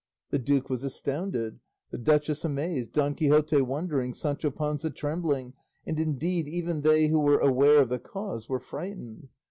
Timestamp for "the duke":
0.31-0.67